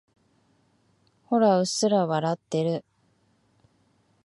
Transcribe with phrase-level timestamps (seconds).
[1.25, 2.83] ほら、うっすら笑ってる。